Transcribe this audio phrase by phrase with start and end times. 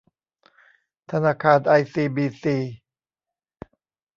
[1.11, 2.57] ธนาคารไอซีบีซี